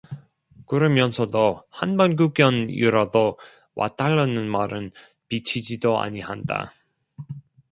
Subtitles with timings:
[0.65, 3.37] 그러면서도 한번 구경이라도
[3.75, 4.89] 와달라는 말은
[5.29, 6.73] 비치지도 아니한다.